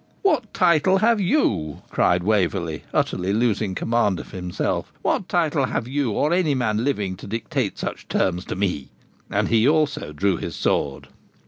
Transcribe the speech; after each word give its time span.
'What 0.23 0.51
title 0.51 0.97
have 0.97 1.21
you,' 1.21 1.83
cried 1.91 2.23
Waverley, 2.23 2.85
utterly 2.91 3.31
losing 3.33 3.75
command 3.75 4.19
of 4.19 4.31
himself 4.31 4.91
'what 5.03 5.29
title 5.29 5.65
have 5.65 5.87
you, 5.87 6.09
or 6.09 6.33
any 6.33 6.55
man 6.55 6.83
living, 6.83 7.15
to 7.17 7.27
dictate 7.27 7.77
such 7.77 8.07
terms 8.07 8.43
to 8.45 8.55
me?' 8.55 8.89
And 9.29 9.49
he 9.49 9.67
also 9.69 10.11
drew 10.11 10.37
his 10.37 10.55
sword. 10.55 11.07